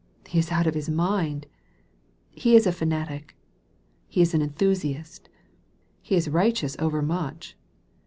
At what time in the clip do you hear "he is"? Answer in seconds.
0.31-0.51, 2.31-2.65, 4.07-4.33, 6.01-6.27